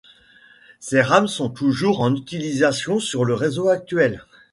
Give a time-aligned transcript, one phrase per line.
[0.79, 4.25] Ces rames sont toujours en utilisation sur le réseau actuel.